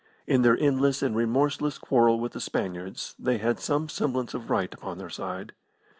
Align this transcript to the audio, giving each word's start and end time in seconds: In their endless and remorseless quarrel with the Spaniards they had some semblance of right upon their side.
In 0.25 0.41
their 0.41 0.57
endless 0.57 1.03
and 1.03 1.15
remorseless 1.15 1.77
quarrel 1.77 2.19
with 2.19 2.31
the 2.31 2.41
Spaniards 2.41 3.13
they 3.19 3.37
had 3.37 3.59
some 3.59 3.87
semblance 3.87 4.33
of 4.33 4.49
right 4.49 4.73
upon 4.73 4.97
their 4.97 5.11
side. 5.11 5.53